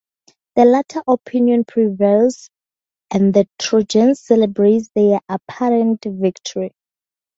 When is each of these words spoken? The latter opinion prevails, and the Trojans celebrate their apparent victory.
The 0.55 0.65
latter 0.65 1.03
opinion 1.07 1.63
prevails, 1.63 2.49
and 3.11 3.35
the 3.35 3.47
Trojans 3.59 4.19
celebrate 4.19 4.89
their 4.95 5.19
apparent 5.29 6.03
victory. 6.03 6.73